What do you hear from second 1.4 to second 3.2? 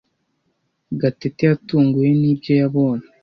yatunguwe nibyo yabonye.